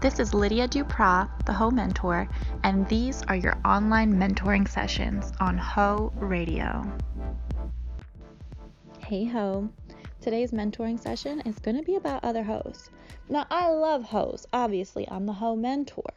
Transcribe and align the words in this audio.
This 0.00 0.18
is 0.18 0.34
Lydia 0.34 0.66
Duprat, 0.66 1.28
the 1.46 1.52
Heaux 1.52 1.70
Mentor, 1.70 2.28
and 2.64 2.88
these 2.88 3.22
are 3.24 3.36
your 3.36 3.58
online 3.64 4.14
mentoring 4.14 4.68
sessions 4.68 5.32
on 5.40 5.58
Heaux 5.58 6.12
Radio. 6.16 6.90
Hey 8.98 9.24
Ho, 9.26 9.68
today's 10.20 10.52
mentoring 10.52 10.98
session 10.98 11.40
is 11.40 11.58
going 11.58 11.76
to 11.76 11.82
be 11.82 11.96
about 11.96 12.24
other 12.24 12.42
hoes. 12.42 12.90
Now, 13.28 13.46
I 13.50 13.68
love 13.70 14.04
hoes, 14.04 14.46
obviously, 14.52 15.08
I'm 15.08 15.26
the 15.26 15.32
Heaux 15.32 15.56
Mentor, 15.56 16.12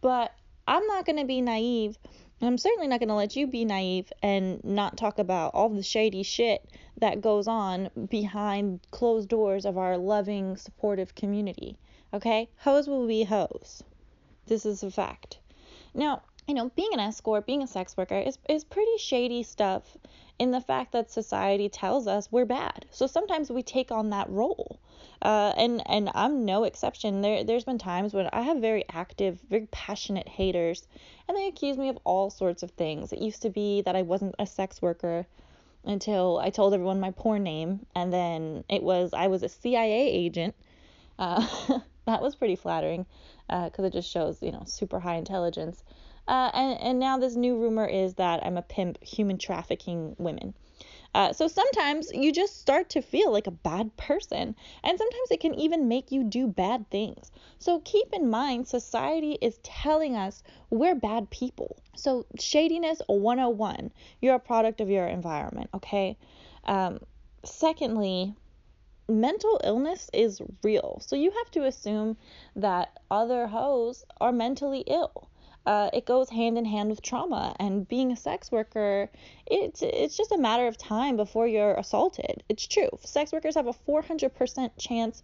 but 0.00 0.34
I'm 0.66 0.86
not 0.86 1.06
going 1.06 1.18
to 1.18 1.24
be 1.24 1.40
naive. 1.40 1.96
I'm 2.40 2.56
certainly 2.56 2.86
not 2.86 3.00
going 3.00 3.08
to 3.08 3.14
let 3.14 3.34
you 3.34 3.48
be 3.48 3.64
naive 3.64 4.12
and 4.22 4.62
not 4.62 4.96
talk 4.96 5.18
about 5.18 5.54
all 5.54 5.68
the 5.68 5.82
shady 5.82 6.22
shit 6.22 6.64
that 6.98 7.20
goes 7.20 7.48
on 7.48 7.90
behind 8.08 8.80
closed 8.92 9.28
doors 9.28 9.66
of 9.66 9.76
our 9.76 9.98
loving, 9.98 10.56
supportive 10.56 11.14
community. 11.16 11.76
Okay? 12.14 12.48
Hoes 12.58 12.86
will 12.86 13.06
be 13.08 13.24
hoes. 13.24 13.82
This 14.46 14.64
is 14.64 14.82
a 14.84 14.90
fact. 14.90 15.38
Now, 15.94 16.22
you 16.48 16.54
know, 16.54 16.70
being 16.74 16.94
an 16.94 17.00
escort, 17.00 17.46
being 17.46 17.62
a 17.62 17.66
sex 17.66 17.94
worker 17.94 18.18
is, 18.18 18.38
is 18.48 18.64
pretty 18.64 18.96
shady 18.96 19.42
stuff 19.42 19.98
in 20.38 20.50
the 20.50 20.62
fact 20.62 20.92
that 20.92 21.10
society 21.10 21.68
tells 21.68 22.06
us 22.06 22.32
we're 22.32 22.46
bad. 22.46 22.86
So 22.90 23.06
sometimes 23.06 23.50
we 23.50 23.62
take 23.62 23.92
on 23.92 24.10
that 24.10 24.30
role. 24.30 24.80
Uh, 25.20 25.52
and 25.56 25.82
and 25.86 26.10
I'm 26.14 26.44
no 26.44 26.64
exception. 26.64 27.20
There 27.20 27.44
there's 27.44 27.64
been 27.64 27.78
times 27.78 28.14
when 28.14 28.28
I 28.32 28.42
have 28.42 28.58
very 28.58 28.84
active, 28.90 29.40
very 29.50 29.66
passionate 29.70 30.28
haters, 30.28 30.86
and 31.26 31.36
they 31.36 31.48
accuse 31.48 31.76
me 31.76 31.88
of 31.88 31.98
all 32.04 32.30
sorts 32.30 32.62
of 32.62 32.70
things. 32.70 33.12
It 33.12 33.18
used 33.18 33.42
to 33.42 33.50
be 33.50 33.82
that 33.82 33.96
I 33.96 34.02
wasn't 34.02 34.36
a 34.38 34.46
sex 34.46 34.80
worker 34.80 35.26
until 35.84 36.38
I 36.38 36.50
told 36.50 36.72
everyone 36.72 37.00
my 37.00 37.10
porn 37.10 37.42
name, 37.42 37.84
and 37.94 38.12
then 38.12 38.64
it 38.68 38.82
was 38.82 39.12
I 39.12 39.26
was 39.26 39.42
a 39.42 39.48
CIA 39.48 40.08
agent. 40.08 40.54
Uh, 41.18 41.44
that 42.06 42.22
was 42.22 42.36
pretty 42.36 42.56
flattering 42.56 43.04
because 43.48 43.80
uh, 43.80 43.88
it 43.88 43.92
just 43.92 44.10
shows, 44.10 44.40
you 44.40 44.52
know, 44.52 44.62
super 44.66 45.00
high 45.00 45.16
intelligence. 45.16 45.82
Uh, 46.28 46.50
and, 46.52 46.80
and 46.80 46.98
now 47.00 47.16
this 47.16 47.34
new 47.34 47.56
rumor 47.56 47.86
is 47.86 48.14
that 48.14 48.44
I'm 48.44 48.58
a 48.58 48.62
pimp 48.62 49.02
human 49.02 49.38
trafficking 49.38 50.14
women. 50.18 50.54
Uh, 51.14 51.32
so 51.32 51.48
sometimes 51.48 52.12
you 52.12 52.30
just 52.30 52.60
start 52.60 52.90
to 52.90 53.00
feel 53.00 53.32
like 53.32 53.46
a 53.46 53.50
bad 53.50 53.96
person, 53.96 54.54
and 54.84 54.98
sometimes 54.98 55.30
it 55.30 55.40
can 55.40 55.54
even 55.54 55.88
make 55.88 56.12
you 56.12 56.22
do 56.22 56.46
bad 56.46 56.88
things. 56.90 57.32
So 57.58 57.80
keep 57.80 58.12
in 58.12 58.28
mind, 58.28 58.68
society 58.68 59.38
is 59.40 59.58
telling 59.62 60.16
us 60.16 60.42
we're 60.68 60.94
bad 60.94 61.30
people. 61.30 61.78
So, 61.96 62.26
shadiness 62.38 63.00
101, 63.06 63.90
you're 64.20 64.34
a 64.34 64.38
product 64.38 64.82
of 64.82 64.90
your 64.90 65.06
environment, 65.06 65.70
okay? 65.74 66.16
Um, 66.64 67.00
secondly, 67.42 68.34
mental 69.08 69.58
illness 69.64 70.10
is 70.12 70.42
real. 70.62 71.00
So 71.04 71.16
you 71.16 71.30
have 71.30 71.50
to 71.52 71.64
assume 71.64 72.18
that 72.54 73.00
other 73.10 73.46
hoes 73.46 74.04
are 74.20 74.30
mentally 74.30 74.84
ill. 74.86 75.28
Uh, 75.66 75.90
it 75.92 76.06
goes 76.06 76.30
hand 76.30 76.56
in 76.56 76.64
hand 76.64 76.88
with 76.88 77.02
trauma. 77.02 77.54
And 77.58 77.86
being 77.86 78.12
a 78.12 78.16
sex 78.16 78.50
worker 78.50 79.10
it's 79.46 79.82
it's 79.82 80.16
just 80.16 80.32
a 80.32 80.38
matter 80.38 80.66
of 80.66 80.76
time 80.76 81.16
before 81.16 81.46
you're 81.46 81.74
assaulted. 81.74 82.42
It's 82.48 82.66
true. 82.66 82.88
Sex 83.04 83.32
workers 83.32 83.54
have 83.54 83.66
a 83.66 83.72
400% 83.72 84.70
chance 84.78 85.22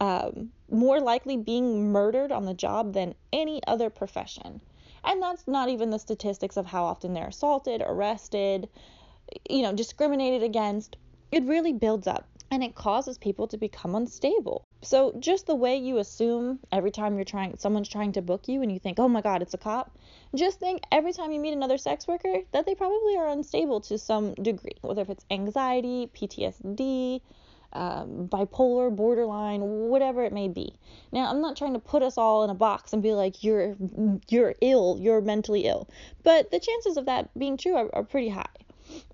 um, 0.00 0.50
more 0.70 1.00
likely 1.00 1.36
being 1.36 1.92
murdered 1.92 2.32
on 2.32 2.46
the 2.46 2.54
job 2.54 2.94
than 2.94 3.14
any 3.32 3.60
other 3.66 3.90
profession. 3.90 4.60
And 5.04 5.20
that's 5.20 5.46
not 5.46 5.68
even 5.68 5.90
the 5.90 5.98
statistics 5.98 6.56
of 6.56 6.66
how 6.66 6.84
often 6.84 7.12
they're 7.12 7.28
assaulted 7.28 7.82
arrested 7.84 8.68
you 9.48 9.62
know 9.62 9.72
discriminated 9.72 10.42
against. 10.42 10.96
It 11.30 11.44
really 11.44 11.72
builds 11.72 12.06
up 12.06 12.26
and 12.52 12.62
it 12.62 12.74
causes 12.74 13.16
people 13.16 13.48
to 13.48 13.56
become 13.56 13.94
unstable. 13.94 14.66
So 14.82 15.14
just 15.18 15.46
the 15.46 15.54
way 15.54 15.78
you 15.78 15.96
assume 15.96 16.58
every 16.70 16.90
time 16.90 17.16
you're 17.16 17.24
trying 17.24 17.56
someone's 17.56 17.88
trying 17.88 18.12
to 18.12 18.20
book 18.20 18.46
you 18.46 18.60
and 18.60 18.70
you 18.70 18.78
think, 18.78 19.00
"Oh 19.00 19.08
my 19.08 19.22
god, 19.22 19.40
it's 19.40 19.54
a 19.54 19.58
cop." 19.58 19.96
Just 20.34 20.60
think 20.60 20.82
every 20.92 21.14
time 21.14 21.32
you 21.32 21.40
meet 21.40 21.54
another 21.54 21.78
sex 21.78 22.06
worker 22.06 22.42
that 22.52 22.66
they 22.66 22.74
probably 22.74 23.16
are 23.16 23.28
unstable 23.28 23.80
to 23.80 23.96
some 23.96 24.34
degree, 24.34 24.76
whether 24.82 25.00
if 25.00 25.08
it's 25.08 25.24
anxiety, 25.30 26.10
PTSD, 26.14 27.22
um, 27.72 28.28
bipolar, 28.28 28.94
borderline, 28.94 29.62
whatever 29.62 30.22
it 30.22 30.32
may 30.34 30.48
be. 30.48 30.74
Now, 31.10 31.30
I'm 31.30 31.40
not 31.40 31.56
trying 31.56 31.72
to 31.72 31.78
put 31.78 32.02
us 32.02 32.18
all 32.18 32.44
in 32.44 32.50
a 32.50 32.54
box 32.54 32.92
and 32.92 33.02
be 33.02 33.14
like 33.14 33.42
you're 33.42 33.76
you're 34.28 34.56
ill, 34.60 34.98
you're 35.00 35.22
mentally 35.22 35.64
ill, 35.64 35.88
but 36.22 36.50
the 36.50 36.60
chances 36.60 36.98
of 36.98 37.06
that 37.06 37.32
being 37.38 37.56
true 37.56 37.76
are, 37.76 37.88
are 37.94 38.04
pretty 38.04 38.28
high. 38.28 38.44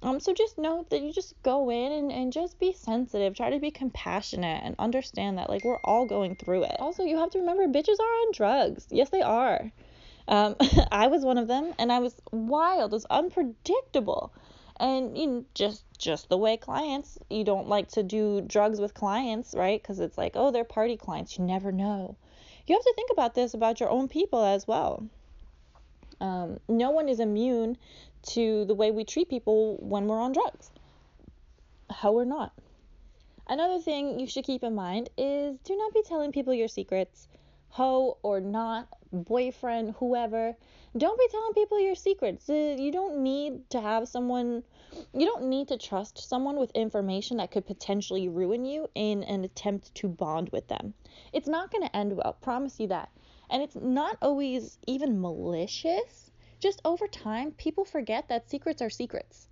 Um, 0.02 0.20
so 0.20 0.32
just 0.32 0.58
know 0.58 0.86
that 0.90 1.02
you 1.02 1.12
just 1.12 1.34
go 1.42 1.70
in 1.70 1.92
and, 1.92 2.12
and 2.12 2.32
just 2.32 2.58
be 2.58 2.72
sensitive. 2.72 3.34
Try 3.34 3.50
to 3.50 3.58
be 3.58 3.70
compassionate 3.70 4.62
and 4.64 4.74
understand 4.78 5.38
that 5.38 5.48
like 5.48 5.64
we're 5.64 5.80
all 5.84 6.06
going 6.06 6.36
through 6.36 6.64
it. 6.64 6.76
Also, 6.78 7.04
you 7.04 7.16
have 7.18 7.30
to 7.30 7.38
remember 7.38 7.66
bitches 7.66 7.98
are 8.00 8.04
on 8.04 8.32
drugs. 8.32 8.86
Yes, 8.90 9.10
they 9.10 9.22
are. 9.22 9.72
Um, 10.28 10.56
I 10.92 11.08
was 11.08 11.24
one 11.24 11.38
of 11.38 11.48
them, 11.48 11.74
and 11.78 11.90
I 11.90 11.98
was 11.98 12.14
wild. 12.30 12.92
It 12.92 12.96
was 12.96 13.06
unpredictable, 13.06 14.32
and 14.78 15.16
you 15.16 15.26
know, 15.26 15.44
just 15.54 15.84
just 15.98 16.28
the 16.28 16.38
way 16.38 16.56
clients. 16.56 17.18
You 17.28 17.44
don't 17.44 17.68
like 17.68 17.88
to 17.92 18.02
do 18.02 18.40
drugs 18.42 18.80
with 18.80 18.94
clients, 18.94 19.54
right? 19.56 19.82
Because 19.82 19.98
it's 20.00 20.18
like, 20.18 20.32
oh, 20.34 20.50
they're 20.50 20.64
party 20.64 20.96
clients. 20.96 21.38
You 21.38 21.44
never 21.44 21.72
know. 21.72 22.16
You 22.66 22.74
have 22.76 22.84
to 22.84 22.92
think 22.94 23.10
about 23.10 23.34
this 23.34 23.54
about 23.54 23.80
your 23.80 23.90
own 23.90 24.08
people 24.08 24.44
as 24.44 24.66
well. 24.68 25.06
Um, 26.20 26.58
no 26.68 26.90
one 26.90 27.08
is 27.08 27.20
immune 27.20 27.78
to 28.28 28.64
the 28.66 28.74
way 28.74 28.90
we 28.90 29.04
treat 29.04 29.28
people 29.28 29.76
when 29.80 30.06
we're 30.06 30.20
on 30.20 30.32
drugs. 30.32 30.70
How 31.90 32.12
we're 32.12 32.24
not. 32.24 32.52
Another 33.46 33.80
thing 33.80 34.20
you 34.20 34.26
should 34.26 34.44
keep 34.44 34.62
in 34.62 34.74
mind 34.74 35.08
is 35.16 35.56
do 35.64 35.74
not 35.76 35.94
be 35.94 36.02
telling 36.02 36.32
people 36.32 36.52
your 36.52 36.68
secrets, 36.68 37.28
ho 37.70 38.18
or 38.22 38.40
not, 38.40 38.88
boyfriend, 39.10 39.94
whoever. 39.98 40.54
Don't 40.96 41.18
be 41.18 41.28
telling 41.30 41.54
people 41.54 41.80
your 41.80 41.94
secrets. 41.94 42.48
Uh, 42.50 42.76
you 42.78 42.92
don't 42.92 43.22
need 43.22 43.70
to 43.70 43.80
have 43.80 44.08
someone, 44.08 44.62
you 45.14 45.26
don't 45.26 45.44
need 45.44 45.68
to 45.68 45.78
trust 45.78 46.18
someone 46.18 46.56
with 46.56 46.70
information 46.72 47.38
that 47.38 47.50
could 47.50 47.66
potentially 47.66 48.28
ruin 48.28 48.66
you 48.66 48.88
in 48.94 49.22
an 49.22 49.44
attempt 49.44 49.94
to 49.94 50.08
bond 50.08 50.50
with 50.50 50.68
them. 50.68 50.92
It's 51.32 51.48
not 51.48 51.70
going 51.70 51.88
to 51.88 51.96
end 51.96 52.16
well, 52.16 52.36
promise 52.42 52.78
you 52.78 52.88
that. 52.88 53.08
And 53.48 53.62
it's 53.62 53.76
not 53.76 54.18
always 54.20 54.76
even 54.86 55.22
malicious 55.22 56.27
just 56.60 56.80
over 56.84 57.06
time, 57.06 57.52
people 57.52 57.84
forget 57.84 58.28
that 58.28 58.50
secrets 58.50 58.82
are 58.82 58.90
secrets. 58.90 59.48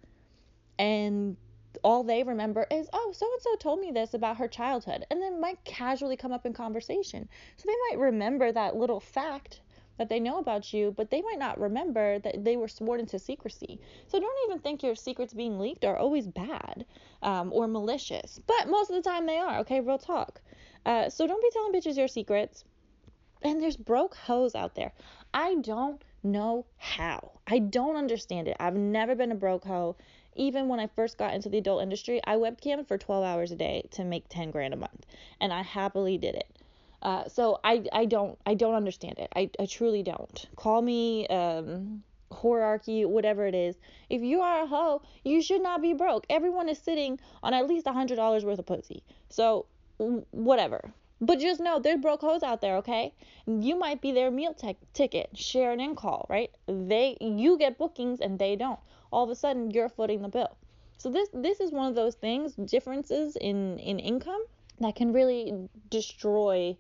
And 0.78 1.37
all 1.83 2.03
they 2.03 2.22
remember 2.22 2.67
is, 2.71 2.89
oh, 2.93 3.12
so 3.12 3.27
and 3.33 3.43
so 3.43 3.56
told 3.56 3.81
me 3.81 3.91
this 3.91 4.15
about 4.15 4.39
her 4.39 4.49
childhood. 4.49 5.05
And 5.11 5.21
then 5.21 5.41
might 5.41 5.65
casually 5.65 6.16
come 6.16 6.33
up 6.33 6.47
in 6.47 6.53
conversation. 6.53 7.28
So 7.56 7.65
they 7.66 7.77
might 7.91 8.00
remember 8.00 8.50
that 8.50 8.77
little 8.77 9.00
fact 9.00 9.61
that 9.99 10.09
they 10.09 10.21
know 10.21 10.39
about 10.39 10.72
you, 10.72 10.93
but 10.97 11.11
they 11.11 11.22
might 11.22 11.39
not 11.39 11.59
remember 11.59 12.19
that 12.19 12.45
they 12.45 12.56
were 12.56 12.69
sworn 12.69 13.00
into 13.00 13.19
secrecy. 13.19 13.81
So 14.09 14.21
don't 14.21 14.50
even 14.50 14.61
think 14.61 14.83
your 14.83 14.95
secrets 14.95 15.33
being 15.33 15.59
leaked 15.59 15.84
are 15.84 15.97
always 15.97 16.27
bad 16.27 16.84
um, 17.22 17.53
or 17.53 17.66
malicious. 17.66 18.41
But 18.47 18.69
most 18.69 18.91
of 18.91 18.97
the 18.97 19.09
time 19.09 19.27
they 19.27 19.39
are, 19.39 19.59
okay? 19.61 19.81
Real 19.81 19.99
talk. 19.99 20.41
Uh, 20.84 21.09
so 21.09 21.27
don't 21.27 21.43
be 21.43 21.50
telling 21.50 21.72
bitches 21.72 21.97
your 21.97 22.09
secrets. 22.09 22.65
And 23.43 23.62
there's 23.62 23.77
broke 23.77 24.15
hoes 24.16 24.55
out 24.55 24.75
there. 24.75 24.93
I 25.33 25.56
don't 25.56 26.03
know 26.27 26.67
how. 26.79 27.33
I 27.47 27.59
don't 27.59 27.97
understand 27.97 28.49
it. 28.49 28.57
I've 28.61 28.75
never 28.75 29.15
been 29.15 29.33
a 29.33 29.37
broke 29.37 29.65
hoe. 29.65 29.97
Even 30.35 30.69
when 30.69 30.81
I 30.81 30.87
first 30.89 31.17
got 31.17 31.33
into 31.33 31.49
the 31.49 31.59
adult 31.59 31.83
industry, 31.83 32.21
I 32.25 32.37
webcammed 32.37 32.87
for 32.89 32.99
12 32.99 33.25
hours 33.25 33.53
a 33.53 33.57
day 33.57 33.89
to 33.93 34.05
make 34.05 34.29
10 34.29 34.51
grand 34.51 34.75
a 34.75 34.77
month, 34.77 35.07
and 35.41 35.53
I 35.53 35.63
happily 35.63 36.19
did 36.19 36.35
it. 36.35 36.49
Uh, 37.03 37.29
so 37.29 37.61
I, 37.63 37.85
I 37.93 38.05
don't 38.05 38.39
I 38.45 38.55
don't 38.55 38.75
understand 38.75 39.19
it. 39.19 39.29
I, 39.35 39.51
I 39.61 39.67
truly 39.67 40.03
don't. 40.03 40.47
Call 40.57 40.83
me 40.83 41.27
um, 41.29 42.03
hierarchy, 42.33 43.05
whatever 43.05 43.47
it 43.47 43.55
is. 43.55 43.77
If 44.11 44.23
you 44.23 44.41
are 44.41 44.63
a 44.63 44.67
hoe, 44.67 45.03
you 45.25 45.41
should 45.41 45.63
not 45.63 45.83
be 45.83 45.93
broke. 45.95 46.27
Everyone 46.29 46.69
is 46.69 46.79
sitting 46.79 47.21
on 47.43 47.55
at 47.55 47.67
least 47.67 47.87
a 47.87 47.93
hundred 47.93 48.17
dollars 48.17 48.45
worth 48.45 48.59
of 48.59 48.67
pussy. 48.67 49.03
So 49.29 49.67
whatever. 49.99 50.93
But 51.21 51.39
just 51.39 51.60
know 51.60 51.78
there's 51.78 52.01
broke 52.01 52.21
hoes 52.21 52.42
out 52.42 52.60
there, 52.60 52.77
okay? 52.77 53.15
You 53.47 53.78
might 53.78 54.03
be 54.03 54.13
their 54.13 54.30
meal 54.30 54.53
t- 54.53 54.77
ticket, 54.92 55.30
share 55.36 55.72
an 55.72 55.80
in 55.80 55.95
call, 55.95 56.27
right? 56.28 56.51
They 56.66 57.16
you 57.21 57.57
get 57.59 57.78
bookings 57.78 58.21
and 58.21 58.39
they 58.39 58.57
don't. 58.57 58.80
All 59.10 59.24
of 59.24 59.30
a 59.30 59.34
sudden 59.34 59.71
you're 59.71 59.89
footing 59.89 60.22
the 60.22 60.28
bill. 60.28 60.57
So 60.98 61.10
this 61.10 61.28
this 61.33 61.60
is 61.60 61.72
one 61.72 61.89
of 61.89 61.95
those 61.95 62.15
things, 62.15 62.54
differences 62.54 63.36
in 63.36 63.78
in 63.78 63.98
income 63.98 64.45
that 64.80 64.95
can 64.95 65.13
really 65.13 65.68
destroy 65.89 66.77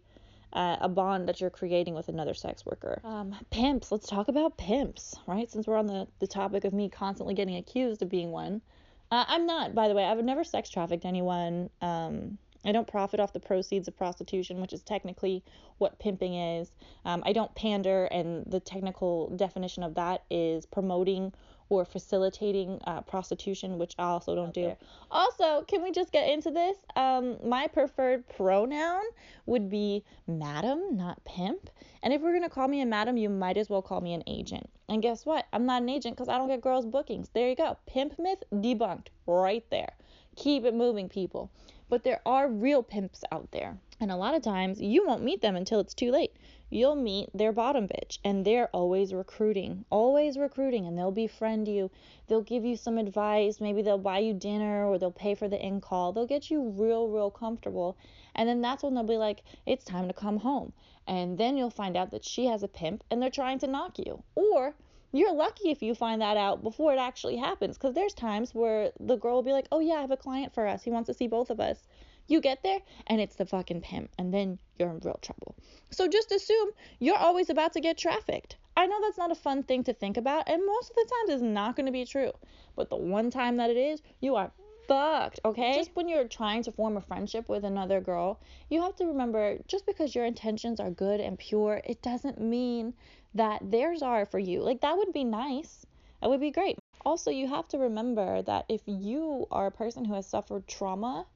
uh, 0.52 0.76
a 0.80 0.88
bond 0.88 1.28
that 1.28 1.40
you're 1.40 1.50
creating 1.50 1.94
with 1.94 2.08
another 2.08 2.34
sex 2.34 2.64
worker. 2.64 3.00
Um, 3.04 3.36
pimps, 3.50 3.90
let's 3.92 4.06
talk 4.06 4.28
about 4.28 4.56
pimps, 4.56 5.14
right? 5.26 5.50
Since 5.50 5.66
we're 5.66 5.76
on 5.76 5.86
the, 5.86 6.06
the 6.18 6.26
topic 6.26 6.64
of 6.64 6.72
me 6.72 6.88
constantly 6.88 7.34
getting 7.34 7.56
accused 7.56 8.02
of 8.02 8.08
being 8.08 8.30
one. 8.30 8.62
Uh, 9.10 9.24
I'm 9.28 9.46
not, 9.46 9.74
by 9.74 9.88
the 9.88 9.94
way. 9.94 10.04
I've 10.04 10.22
never 10.24 10.44
sex 10.44 10.68
trafficked 10.68 11.04
anyone. 11.04 11.70
Um, 11.80 12.38
I 12.66 12.72
don't 12.72 12.86
profit 12.86 13.20
off 13.20 13.32
the 13.32 13.40
proceeds 13.40 13.88
of 13.88 13.96
prostitution, 13.96 14.60
which 14.60 14.72
is 14.72 14.82
technically 14.82 15.42
what 15.78 15.98
pimping 15.98 16.34
is. 16.34 16.72
Um, 17.04 17.22
I 17.24 17.32
don't 17.32 17.54
pander, 17.54 18.06
and 18.06 18.44
the 18.46 18.60
technical 18.60 19.30
definition 19.36 19.82
of 19.82 19.94
that 19.94 20.24
is 20.30 20.66
promoting 20.66 21.32
or 21.68 21.84
facilitating 21.84 22.80
uh, 22.86 23.00
prostitution, 23.02 23.78
which 23.78 23.94
I 23.98 24.04
also 24.04 24.34
don't 24.34 24.54
do. 24.54 24.76
Also, 25.10 25.62
can 25.62 25.82
we 25.82 25.90
just 25.90 26.12
get 26.12 26.28
into 26.28 26.50
this? 26.50 26.76
Um, 26.94 27.38
my 27.44 27.66
preferred 27.66 28.28
pronoun 28.28 29.02
would 29.46 29.68
be 29.68 30.04
madam, 30.26 30.96
not 30.96 31.24
pimp. 31.24 31.70
And 32.02 32.12
if 32.12 32.22
we're 32.22 32.32
gonna 32.32 32.48
call 32.48 32.68
me 32.68 32.82
a 32.82 32.86
madam, 32.86 33.16
you 33.16 33.28
might 33.28 33.56
as 33.56 33.68
well 33.68 33.82
call 33.82 34.00
me 34.00 34.14
an 34.14 34.22
agent. 34.26 34.68
And 34.88 35.02
guess 35.02 35.26
what? 35.26 35.46
I'm 35.52 35.66
not 35.66 35.82
an 35.82 35.88
agent 35.88 36.16
because 36.16 36.28
I 36.28 36.38
don't 36.38 36.48
get 36.48 36.60
girls' 36.60 36.86
bookings. 36.86 37.30
There 37.30 37.48
you 37.48 37.56
go. 37.56 37.76
Pimp 37.86 38.18
myth 38.18 38.44
debunked 38.52 39.08
right 39.26 39.64
there. 39.70 39.94
Keep 40.36 40.64
it 40.64 40.74
moving, 40.74 41.08
people. 41.08 41.50
But 41.88 42.04
there 42.04 42.20
are 42.26 42.48
real 42.48 42.82
pimps 42.82 43.22
out 43.30 43.50
there. 43.52 43.78
And 44.00 44.10
a 44.10 44.16
lot 44.16 44.34
of 44.34 44.42
times 44.42 44.80
you 44.80 45.06
won't 45.06 45.22
meet 45.22 45.40
them 45.40 45.56
until 45.56 45.80
it's 45.80 45.94
too 45.94 46.10
late 46.10 46.32
you'll 46.68 46.96
meet 46.96 47.28
their 47.32 47.52
bottom 47.52 47.86
bitch 47.86 48.18
and 48.24 48.44
they're 48.44 48.68
always 48.68 49.14
recruiting, 49.14 49.84
always 49.88 50.36
recruiting, 50.36 50.84
and 50.84 50.98
they'll 50.98 51.12
befriend 51.12 51.68
you. 51.68 51.88
They'll 52.26 52.42
give 52.42 52.64
you 52.64 52.76
some 52.76 52.98
advice. 52.98 53.60
Maybe 53.60 53.82
they'll 53.82 53.98
buy 53.98 54.18
you 54.18 54.34
dinner 54.34 54.84
or 54.84 54.98
they'll 54.98 55.12
pay 55.12 55.36
for 55.36 55.48
the 55.48 55.64
in 55.64 55.80
call. 55.80 56.12
They'll 56.12 56.26
get 56.26 56.50
you 56.50 56.70
real, 56.70 57.08
real 57.08 57.30
comfortable. 57.30 57.96
And 58.34 58.48
then 58.48 58.60
that's 58.60 58.82
when 58.82 58.94
they'll 58.94 59.04
be 59.04 59.16
like, 59.16 59.42
it's 59.64 59.84
time 59.84 60.08
to 60.08 60.14
come 60.14 60.38
home. 60.38 60.72
And 61.06 61.38
then 61.38 61.56
you'll 61.56 61.70
find 61.70 61.96
out 61.96 62.10
that 62.10 62.24
she 62.24 62.46
has 62.46 62.64
a 62.64 62.68
pimp 62.68 63.04
and 63.10 63.22
they're 63.22 63.30
trying 63.30 63.60
to 63.60 63.68
knock 63.68 63.98
you. 63.98 64.24
Or 64.34 64.74
you're 65.18 65.34
lucky 65.34 65.70
if 65.70 65.82
you 65.82 65.94
find 65.94 66.20
that 66.20 66.36
out 66.36 66.62
before 66.62 66.92
it 66.92 66.98
actually 66.98 67.36
happens 67.36 67.76
because 67.76 67.94
there's 67.94 68.14
times 68.14 68.54
where 68.54 68.92
the 68.98 69.16
girl 69.16 69.36
will 69.36 69.42
be 69.42 69.52
like, 69.52 69.68
oh, 69.70 69.80
yeah, 69.80 69.94
I 69.94 70.00
have 70.00 70.10
a 70.10 70.16
client 70.16 70.54
for 70.54 70.66
us. 70.66 70.82
He 70.82 70.90
wants 70.90 71.06
to 71.08 71.14
see 71.14 71.26
both 71.26 71.50
of 71.50 71.60
us. 71.60 71.86
You 72.28 72.40
get 72.40 72.62
there 72.62 72.80
and 73.06 73.20
it's 73.20 73.36
the 73.36 73.46
fucking 73.46 73.82
pimp, 73.82 74.10
and 74.18 74.34
then 74.34 74.58
you're 74.78 74.90
in 74.90 74.98
real 75.04 75.18
trouble. 75.22 75.54
So 75.90 76.08
just 76.08 76.32
assume 76.32 76.70
you're 76.98 77.16
always 77.16 77.50
about 77.50 77.72
to 77.74 77.80
get 77.80 77.96
trafficked. 77.96 78.56
I 78.76 78.86
know 78.86 78.98
that's 79.00 79.16
not 79.16 79.30
a 79.30 79.36
fun 79.36 79.62
thing 79.62 79.84
to 79.84 79.94
think 79.94 80.16
about, 80.16 80.48
and 80.48 80.66
most 80.66 80.90
of 80.90 80.96
the 80.96 81.10
times 81.10 81.30
it's 81.30 81.42
not 81.42 81.76
going 81.76 81.86
to 81.86 81.92
be 81.92 82.04
true. 82.04 82.32
But 82.74 82.90
the 82.90 82.96
one 82.96 83.30
time 83.30 83.56
that 83.58 83.70
it 83.70 83.76
is, 83.76 84.02
you 84.20 84.34
are 84.34 84.50
fucked, 84.86 85.40
okay? 85.44 85.74
Just 85.74 85.94
when 85.94 86.08
you're 86.08 86.28
trying 86.28 86.62
to 86.64 86.72
form 86.72 86.96
a 86.96 87.00
friendship 87.00 87.48
with 87.48 87.64
another 87.64 88.00
girl, 88.00 88.40
you 88.70 88.82
have 88.82 88.96
to 88.96 89.06
remember 89.06 89.58
just 89.66 89.86
because 89.86 90.14
your 90.14 90.24
intentions 90.24 90.80
are 90.80 90.90
good 90.90 91.20
and 91.20 91.38
pure, 91.38 91.80
it 91.84 92.02
doesn't 92.02 92.40
mean 92.40 92.94
that 93.36 93.70
theirs 93.70 94.02
are 94.02 94.26
for 94.26 94.38
you. 94.38 94.62
Like, 94.62 94.80
that 94.80 94.96
would 94.96 95.12
be 95.12 95.24
nice. 95.24 95.86
That 96.20 96.30
would 96.30 96.40
be 96.40 96.50
great. 96.50 96.78
Also, 97.04 97.30
you 97.30 97.46
have 97.46 97.68
to 97.68 97.78
remember 97.78 98.42
that 98.42 98.64
if 98.68 98.82
you 98.86 99.46
are 99.50 99.66
a 99.66 99.70
person 99.70 100.04
who 100.04 100.14
has 100.14 100.26
suffered 100.26 100.66
trauma, 100.66 101.26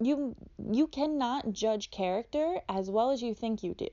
you 0.00 0.34
you 0.72 0.86
cannot 0.86 1.52
judge 1.52 1.90
character 1.90 2.60
as 2.68 2.90
well 2.90 3.10
as 3.10 3.22
you 3.22 3.34
think 3.34 3.62
you 3.62 3.74
do. 3.74 3.88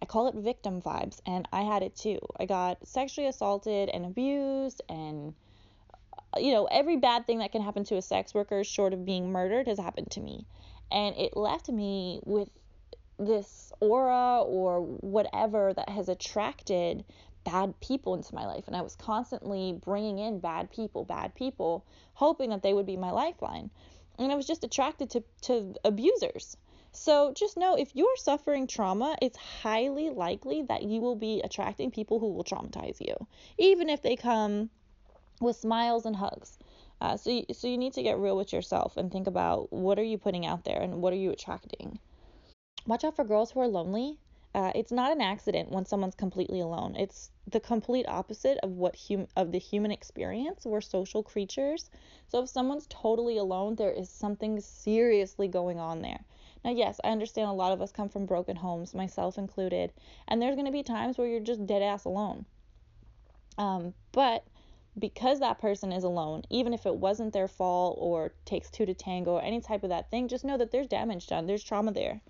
I 0.00 0.06
call 0.06 0.28
it 0.28 0.34
victim 0.34 0.80
vibes 0.80 1.20
and 1.26 1.48
I 1.52 1.62
had 1.62 1.82
it 1.82 1.96
too. 1.96 2.18
I 2.38 2.46
got 2.46 2.86
sexually 2.86 3.28
assaulted 3.28 3.88
and 3.88 4.04
abused 4.04 4.82
and 4.88 5.34
uh, 6.34 6.38
you 6.38 6.52
know, 6.52 6.66
every 6.66 6.96
bad 6.96 7.26
thing 7.26 7.38
that 7.38 7.52
can 7.52 7.62
happen 7.62 7.84
to 7.84 7.96
a 7.96 8.02
sex 8.02 8.34
worker 8.34 8.62
short 8.62 8.92
of 8.92 9.04
being 9.04 9.32
murdered 9.32 9.66
has 9.66 9.78
happened 9.78 10.10
to 10.12 10.20
me. 10.20 10.46
And 10.92 11.16
it 11.16 11.36
left 11.36 11.68
me 11.68 12.20
with 12.24 12.50
this 13.18 13.72
aura 13.80 14.40
or 14.42 14.80
whatever 14.80 15.72
that 15.74 15.88
has 15.88 16.08
attracted 16.08 17.04
bad 17.44 17.78
people 17.80 18.14
into 18.14 18.34
my 18.34 18.46
life 18.46 18.64
and 18.66 18.76
I 18.76 18.82
was 18.82 18.96
constantly 18.96 19.78
bringing 19.84 20.18
in 20.18 20.40
bad 20.40 20.70
people, 20.70 21.04
bad 21.04 21.34
people, 21.34 21.84
hoping 22.14 22.50
that 22.50 22.62
they 22.62 22.74
would 22.74 22.86
be 22.86 22.96
my 22.96 23.10
lifeline 23.10 23.70
and 24.18 24.32
I 24.32 24.34
was 24.34 24.46
just 24.46 24.64
attracted 24.64 25.10
to, 25.10 25.24
to 25.42 25.74
abusers. 25.84 26.56
So 26.92 27.32
just 27.32 27.56
know 27.56 27.74
if 27.74 27.94
you 27.94 28.06
are 28.06 28.16
suffering 28.16 28.66
trauma, 28.66 29.16
it's 29.22 29.36
highly 29.36 30.10
likely 30.10 30.62
that 30.62 30.82
you 30.82 31.00
will 31.00 31.16
be 31.16 31.40
attracting 31.42 31.90
people 31.90 32.18
who 32.18 32.32
will 32.32 32.44
traumatize 32.44 33.00
you, 33.00 33.14
even 33.58 33.88
if 33.88 34.02
they 34.02 34.16
come 34.16 34.70
with 35.40 35.56
smiles 35.56 36.06
and 36.06 36.16
hugs. 36.16 36.58
Uh, 37.00 37.16
so, 37.16 37.30
you, 37.30 37.44
so 37.52 37.68
you 37.68 37.78
need 37.78 37.92
to 37.92 38.02
get 38.02 38.18
real 38.18 38.36
with 38.36 38.52
yourself 38.52 38.96
and 38.96 39.12
think 39.12 39.28
about 39.28 39.72
what 39.72 39.98
are 39.98 40.04
you 40.04 40.18
putting 40.18 40.44
out 40.44 40.64
there 40.64 40.80
and 40.80 41.00
what 41.00 41.12
are 41.12 41.16
you 41.16 41.30
attracting. 41.30 41.98
Watch 42.88 43.04
out 43.04 43.16
for 43.16 43.24
girls 43.24 43.50
who 43.50 43.60
are 43.60 43.68
lonely. 43.68 44.16
Uh, 44.54 44.72
it's 44.74 44.90
not 44.90 45.12
an 45.12 45.20
accident 45.20 45.70
when 45.70 45.84
someone's 45.84 46.14
completely 46.14 46.60
alone. 46.60 46.96
It's 46.96 47.30
the 47.46 47.60
complete 47.60 48.08
opposite 48.08 48.56
of 48.62 48.70
what 48.70 48.96
hum- 48.96 49.28
of 49.36 49.52
the 49.52 49.58
human 49.58 49.90
experience. 49.90 50.64
We're 50.64 50.80
social 50.80 51.22
creatures. 51.22 51.90
So 52.28 52.42
if 52.42 52.48
someone's 52.48 52.86
totally 52.88 53.36
alone, 53.36 53.74
there 53.74 53.90
is 53.90 54.08
something 54.08 54.58
seriously 54.60 55.48
going 55.48 55.78
on 55.78 56.00
there. 56.00 56.24
Now, 56.64 56.70
yes, 56.70 56.98
I 57.04 57.10
understand 57.10 57.50
a 57.50 57.52
lot 57.52 57.72
of 57.72 57.82
us 57.82 57.92
come 57.92 58.08
from 58.08 58.24
broken 58.24 58.56
homes, 58.56 58.94
myself 58.94 59.36
included, 59.36 59.92
and 60.26 60.40
there's 60.40 60.54
going 60.54 60.64
to 60.64 60.72
be 60.72 60.82
times 60.82 61.18
where 61.18 61.28
you're 61.28 61.40
just 61.40 61.66
dead 61.66 61.82
ass 61.82 62.06
alone. 62.06 62.46
Um, 63.58 63.92
but 64.12 64.46
because 64.98 65.40
that 65.40 65.60
person 65.60 65.92
is 65.92 66.04
alone, 66.04 66.44
even 66.48 66.72
if 66.72 66.86
it 66.86 66.96
wasn't 66.96 67.34
their 67.34 67.48
fault 67.48 67.98
or 68.00 68.32
takes 68.46 68.70
two 68.70 68.86
to 68.86 68.94
tango 68.94 69.32
or 69.32 69.42
any 69.42 69.60
type 69.60 69.82
of 69.82 69.90
that 69.90 70.10
thing, 70.10 70.26
just 70.26 70.42
know 70.42 70.56
that 70.56 70.70
there's 70.70 70.88
damage 70.88 71.26
done, 71.26 71.46
there's 71.46 71.62
trauma 71.62 71.92
there. 71.92 72.22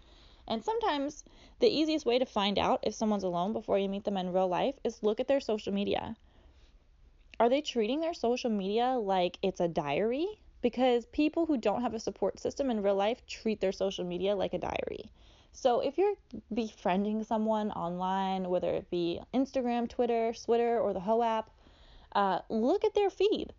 And 0.49 0.65
sometimes 0.65 1.25
the 1.61 1.69
easiest 1.69 2.06
way 2.06 2.19
to 2.19 2.25
find 2.25 2.59
out 2.59 2.81
if 2.83 2.95
someone's 2.95 3.23
alone 3.23 3.53
before 3.53 3.79
you 3.79 3.89
meet 3.89 4.05
them 4.05 4.17
in 4.17 4.33
real 4.33 4.49
life 4.49 4.75
is 4.83 5.03
look 5.03 5.21
at 5.21 5.29
their 5.29 5.41
social 5.41 5.73
media. 5.73 6.17
Are 7.39 7.50
they 7.50 7.61
treating 7.61 8.00
their 8.00 8.15
social 8.15 8.50
media 8.50 8.97
like 8.99 9.39
it's 9.43 9.61
a 9.61 9.69
diary? 9.69 10.27
Because 10.62 11.05
people 11.06 11.47
who 11.47 11.59
don't 11.59 11.83
have 11.83 11.95
a 11.95 12.00
support 12.00 12.41
system 12.41 12.71
in 12.71 12.83
real 12.83 12.97
life 12.97 13.25
treat 13.27 13.61
their 13.61 13.73
social 13.73 14.05
media 14.05 14.35
like 14.35 14.55
a 14.55 14.59
diary. 14.59 15.12
So 15.53 15.81
if 15.81 15.99
you're 15.99 16.15
befriending 16.53 17.23
someone 17.25 17.71
online, 17.73 18.49
whether 18.49 18.71
it 18.71 18.91
be 18.91 19.21
Instagram, 19.35 19.89
Twitter, 19.89 20.33
Twitter, 20.33 20.81
or 20.81 20.93
the 20.93 21.01
Heaux 21.01 21.23
app, 21.23 21.51
uh, 22.12 22.41
look 22.49 22.85
at 22.85 22.94
their 22.94 23.11
feed. 23.11 23.53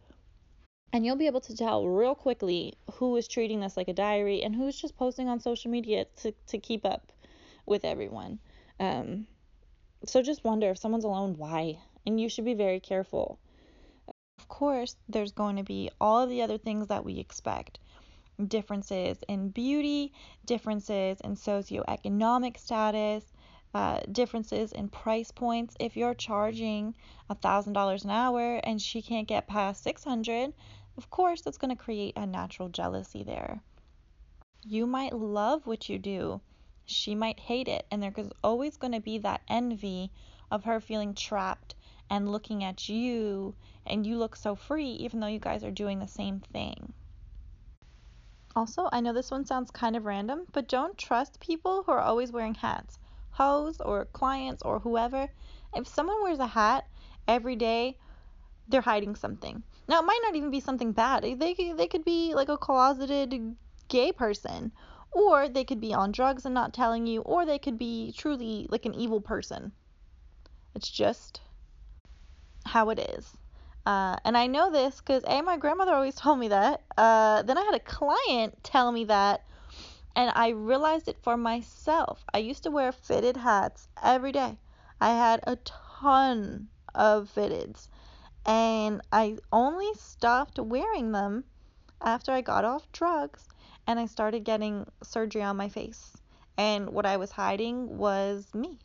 And 0.91 1.05
you'll 1.05 1.15
be 1.15 1.27
able 1.27 1.41
to 1.41 1.55
tell 1.55 1.87
real 1.87 2.15
quickly 2.15 2.73
who 2.93 3.15
is 3.15 3.27
treating 3.27 3.59
this 3.59 3.77
like 3.77 3.87
a 3.87 3.93
diary 3.93 4.41
and 4.41 4.55
who's 4.55 4.79
just 4.79 4.97
posting 4.97 5.29
on 5.29 5.39
social 5.39 5.69
media 5.69 6.05
to, 6.17 6.33
to 6.47 6.57
keep 6.57 6.85
up 6.85 7.11
with 7.65 7.85
everyone. 7.85 8.39
Um, 8.79 9.27
so 10.05 10.21
just 10.21 10.43
wonder 10.43 10.71
if 10.71 10.77
someone's 10.77 11.03
alone, 11.03 11.35
why? 11.37 11.79
And 12.05 12.19
you 12.19 12.29
should 12.29 12.45
be 12.45 12.53
very 12.53 12.79
careful. 12.79 13.39
Of 14.39 14.47
course, 14.47 14.95
there's 15.07 15.31
going 15.31 15.57
to 15.57 15.63
be 15.63 15.91
all 16.01 16.23
of 16.23 16.29
the 16.29 16.41
other 16.41 16.57
things 16.57 16.87
that 16.87 17.05
we 17.05 17.19
expect 17.19 17.79
differences 18.47 19.17
in 19.27 19.49
beauty, 19.49 20.13
differences 20.45 21.19
in 21.21 21.35
socioeconomic 21.35 22.57
status, 22.57 23.23
uh, 23.73 23.99
differences 24.11 24.71
in 24.71 24.89
price 24.89 25.31
points. 25.31 25.75
If 25.79 25.97
you're 25.97 26.13
charging 26.13 26.95
$1,000 27.29 28.03
an 28.03 28.09
hour 28.09 28.59
and 28.63 28.81
she 28.81 29.01
can't 29.01 29.27
get 29.27 29.47
past 29.47 29.83
600, 29.83 30.53
of 30.99 31.09
course 31.09 31.41
that's 31.41 31.57
going 31.57 31.73
to 31.73 31.81
create 31.81 32.17
a 32.17 32.25
natural 32.25 32.67
jealousy 32.67 33.23
there. 33.23 33.61
You 34.65 34.85
might 34.85 35.13
love 35.13 35.65
what 35.65 35.87
you 35.87 35.97
do, 35.97 36.41
she 36.85 37.15
might 37.15 37.39
hate 37.39 37.69
it, 37.69 37.85
and 37.89 38.03
there's 38.03 38.29
always 38.43 38.75
going 38.75 38.91
to 38.91 38.99
be 38.99 39.17
that 39.19 39.39
envy 39.47 40.11
of 40.51 40.65
her 40.65 40.81
feeling 40.81 41.13
trapped 41.13 41.73
and 42.09 42.29
looking 42.29 42.65
at 42.65 42.89
you, 42.89 43.55
and 43.85 44.05
you 44.05 44.17
look 44.17 44.35
so 44.35 44.55
free 44.55 44.89
even 44.89 45.21
though 45.21 45.27
you 45.27 45.39
guys 45.39 45.63
are 45.63 45.71
doing 45.71 45.99
the 45.99 46.07
same 46.07 46.41
thing. 46.51 46.91
Also, 48.53 48.89
I 48.91 48.99
know 48.99 49.13
this 49.13 49.31
one 49.31 49.45
sounds 49.45 49.71
kind 49.71 49.95
of 49.95 50.03
random, 50.03 50.47
but 50.51 50.67
don't 50.67 50.97
trust 50.97 51.39
people 51.39 51.83
who 51.83 51.93
are 51.93 52.01
always 52.01 52.33
wearing 52.33 52.55
hats. 52.55 52.99
Hoes 53.29 53.79
or 53.79 54.03
clients 54.03 54.63
or 54.63 54.79
whoever. 54.79 55.29
If 55.73 55.87
someone 55.87 56.21
wears 56.23 56.39
a 56.39 56.47
hat 56.47 56.87
every 57.25 57.55
day, 57.55 57.97
they're 58.67 58.81
hiding 58.81 59.15
something. 59.15 59.63
Now, 59.89 60.01
it 60.01 60.05
might 60.05 60.19
not 60.21 60.35
even 60.35 60.51
be 60.51 60.59
something 60.59 60.91
bad. 60.91 61.23
They, 61.23 61.33
they 61.33 61.87
could 61.87 62.05
be 62.05 62.35
like 62.35 62.47
a 62.47 62.57
closeted 62.57 63.55
gay 63.87 64.11
person, 64.11 64.71
or 65.11 65.49
they 65.49 65.63
could 65.63 65.81
be 65.81 65.95
on 65.95 66.11
drugs 66.11 66.45
and 66.45 66.53
not 66.53 66.75
telling 66.75 67.07
you, 67.07 67.21
or 67.21 67.43
they 67.43 67.57
could 67.57 67.79
be 67.79 68.13
truly 68.15 68.67
like 68.69 68.85
an 68.85 68.93
evil 68.93 69.19
person. 69.19 69.71
It's 70.75 70.91
just 70.91 71.41
how 72.67 72.91
it 72.91 72.99
is. 72.99 73.35
Uh, 73.83 74.17
and 74.23 74.37
I 74.37 74.45
know 74.45 74.69
this 74.69 74.97
because 74.97 75.23
A, 75.25 75.41
my 75.41 75.57
grandmother 75.57 75.95
always 75.95 76.13
told 76.13 76.37
me 76.37 76.49
that. 76.49 76.83
Uh, 76.95 77.41
then 77.41 77.57
I 77.57 77.63
had 77.63 77.73
a 77.73 77.79
client 77.79 78.63
tell 78.63 78.91
me 78.91 79.05
that, 79.05 79.43
and 80.15 80.31
I 80.35 80.49
realized 80.49 81.07
it 81.07 81.17
for 81.23 81.35
myself. 81.35 82.23
I 82.31 82.37
used 82.37 82.61
to 82.61 82.69
wear 82.69 82.91
fitted 82.91 83.37
hats 83.37 83.87
every 84.03 84.33
day. 84.33 84.59
I 85.01 85.09
had 85.09 85.39
a 85.47 85.55
ton 85.55 86.67
of 86.93 87.31
fitteds 87.33 87.87
and 88.45 89.01
I 89.11 89.37
only 89.51 89.93
stopped 89.95 90.59
wearing 90.59 91.11
them 91.11 91.43
after 92.01 92.31
I 92.31 92.41
got 92.41 92.65
off 92.65 92.91
drugs 92.91 93.47
and 93.87 93.99
I 93.99 94.05
started 94.05 94.43
getting 94.43 94.85
surgery 95.03 95.43
on 95.43 95.57
my 95.57 95.69
face. 95.69 96.15
And 96.57 96.89
what 96.89 97.05
I 97.05 97.17
was 97.17 97.31
hiding 97.31 97.97
was 97.97 98.53
me. 98.53 98.79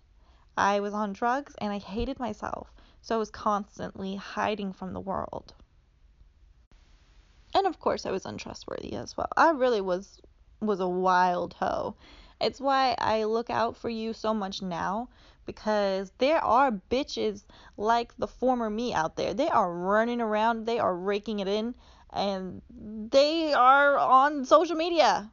I 0.57 0.81
was 0.81 0.95
on 0.95 1.13
drugs 1.13 1.55
and 1.59 1.73
I 1.73 1.79
hated 1.79 2.21
myself, 2.21 2.73
so 3.03 3.17
I 3.17 3.19
was 3.19 3.31
constantly 3.31 4.17
hiding 4.17 4.73
from 4.73 4.93
the 4.93 5.01
world. 5.01 5.55
And 7.55 7.67
of 7.67 7.79
course, 7.79 8.07
I 8.07 8.11
was 8.11 8.27
untrustworthy 8.27 8.95
as 8.95 9.17
well. 9.17 9.29
I 9.37 9.51
really 9.51 9.81
was 9.81 10.21
was 10.61 10.81
a 10.81 10.89
wild 10.89 11.55
hoe. 11.55 11.97
It's 12.45 12.61
why 12.61 12.95
I 12.99 13.25
look 13.25 13.49
out 13.49 13.77
for 13.77 13.89
you 13.89 14.13
so 14.13 14.35
much 14.35 14.61
now 14.61 15.09
because 15.47 16.13
there 16.19 16.45
are 16.45 16.71
bitches 16.91 17.45
like 17.79 18.15
the 18.19 18.27
former 18.27 18.69
me 18.69 18.93
out 18.93 19.17
there. 19.17 19.33
They 19.33 19.49
are 19.49 19.73
running 19.73 20.21
around, 20.21 20.67
they 20.67 20.79
are 20.79 20.95
raking 20.95 21.41
it 21.41 21.49
in, 21.49 21.75
and 22.11 22.61
they 23.11 23.55
are 23.55 23.99
on 23.99 24.45
social 24.45 24.77
media. 24.77 25.33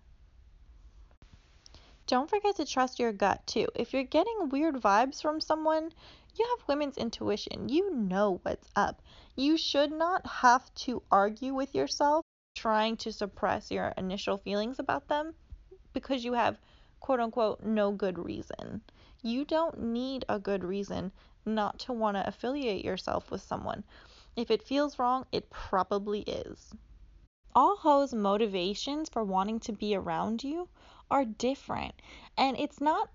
Don't 2.08 2.30
forget 2.30 2.56
to 2.56 2.66
trust 2.66 2.98
your 2.98 3.12
gut 3.12 3.46
too. 3.46 3.68
If 3.76 3.94
you're 3.94 4.04
getting 4.04 4.50
weird 4.50 4.76
vibes 4.76 5.22
from 5.22 5.42
someone, 5.42 5.92
you 6.36 6.46
have 6.58 6.68
women's 6.68 6.98
intuition. 6.98 7.68
You 7.68 7.94
know 7.94 8.40
what's 8.44 8.70
up. 8.76 9.02
You 9.36 9.58
should 9.58 9.92
not 9.92 10.26
have 10.26 10.74
to 10.86 11.04
argue 11.12 11.54
with 11.54 11.76
yourself 11.76 12.24
trying 12.56 12.96
to 12.98 13.12
suppress 13.12 13.70
your 13.70 13.94
initial 13.98 14.38
feelings 14.38 14.80
about 14.80 15.10
them 15.10 15.34
because 15.94 16.24
you 16.24 16.34
have 16.34 16.58
quote 17.02 17.20
unquote 17.20 17.64
no 17.64 17.92
good 17.92 18.18
reason. 18.18 18.82
You 19.22 19.44
don't 19.44 19.80
need 19.80 20.24
a 20.30 20.40
good 20.40 20.64
reason 20.64 21.12
not 21.46 21.80
to 21.80 21.94
want 21.94 22.16
to 22.16 22.28
affiliate 22.28 22.86
yourself 22.86 23.32
with 23.32 23.42
someone. 23.42 23.84
If 24.36 24.50
it 24.50 24.64
feels 24.64 25.00
wrong, 25.00 25.26
it 25.32 25.50
probably 25.50 26.22
is. 26.22 26.74
All 27.54 27.76
hoes' 27.76 28.14
motivations 28.14 29.10
for 29.10 29.24
wanting 29.24 29.60
to 29.62 29.74
be 29.74 29.96
around 29.96 30.44
you 30.44 30.70
are 31.10 31.26
different, 31.26 31.96
and 32.38 32.58
it's 32.58 32.80
not 32.80 33.10